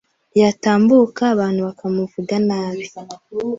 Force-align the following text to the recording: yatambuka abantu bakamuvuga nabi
yatambuka 0.41 1.21
abantu 1.33 1.59
bakamuvuga 1.67 2.35
nabi 2.47 2.85